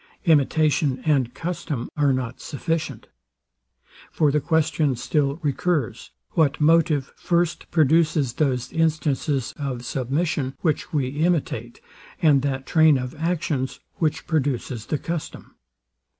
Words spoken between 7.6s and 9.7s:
produces those instances